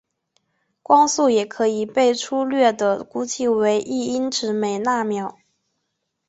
[0.81, 5.37] 光速也可以被初略地估计为一英尺每纳秒。